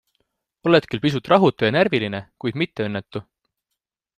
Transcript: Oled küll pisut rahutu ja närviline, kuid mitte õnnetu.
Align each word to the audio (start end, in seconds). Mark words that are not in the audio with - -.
Oled 0.69 0.87
küll 0.93 1.03
pisut 1.03 1.29
rahutu 1.33 1.67
ja 1.67 1.71
närviline, 1.75 2.23
kuid 2.45 2.61
mitte 2.63 2.89
õnnetu. 2.89 3.23